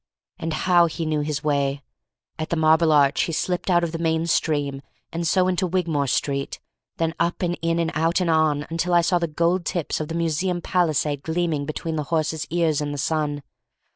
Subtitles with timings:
[0.39, 1.83] And how he knew his way!
[2.39, 4.81] At the Marble Arch he slipped out of the main stream,
[5.13, 6.59] and so into Wigmore Street,
[6.97, 10.07] then up and in and out and on until I saw the gold tips of
[10.07, 13.43] the Museum palisade gleaming between the horse's ears in the sun.